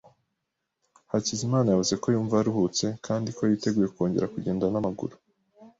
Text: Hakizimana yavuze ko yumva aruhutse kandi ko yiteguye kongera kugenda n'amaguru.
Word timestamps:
Hakizimana 1.11 1.67
yavuze 1.69 1.93
ko 2.01 2.07
yumva 2.13 2.35
aruhutse 2.37 2.85
kandi 3.05 3.29
ko 3.37 3.41
yiteguye 3.49 3.87
kongera 3.95 4.31
kugenda 4.33 4.65
n'amaguru. 4.69 5.15